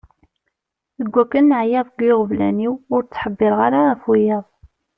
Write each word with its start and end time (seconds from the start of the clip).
Deg 0.99 1.09
wakken 1.15 1.49
ɛyiɣ 1.61 1.83
deg 1.89 1.99
yiɣeblan-iw, 2.07 2.73
ur 2.93 3.01
ttḥebbireɣ 3.03 3.59
ara 3.67 3.79
ɣef 3.89 4.01
wiyaḍ. 4.09 4.45